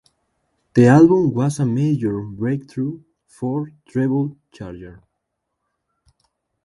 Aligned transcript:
The 0.73 0.87
album 0.87 1.31
was 1.31 1.59
a 1.59 1.65
major 1.67 2.23
breakthrough 2.23 3.03
for 3.27 3.71
Treble 3.87 4.35
Charger. 4.51 5.03